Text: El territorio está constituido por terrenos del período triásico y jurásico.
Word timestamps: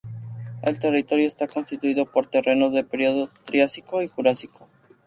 El 0.63 0.79
territorio 0.79 1.27
está 1.27 1.45
constituido 1.47 2.07
por 2.07 2.25
terrenos 2.25 2.73
del 2.73 2.87
período 2.87 3.29
triásico 3.45 4.01
y 4.01 4.07
jurásico. 4.07 4.67